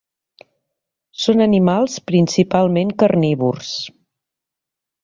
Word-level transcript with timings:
Són 1.25 1.45
animals 1.47 1.99
principalment 2.13 2.95
carnívors. 3.05 3.73